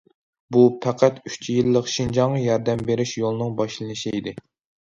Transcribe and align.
بۇ 0.55 0.61
پەقەت 0.85 1.19
ئۈچ 1.31 1.49
يىللىق 1.55 1.91
شىنجاڭغا 1.97 2.41
ياردەم 2.45 2.81
بېرىش 2.89 3.15
يولىنىڭ 3.25 3.55
باشلىنىشى 3.63 4.19
ئىدى. 4.21 4.39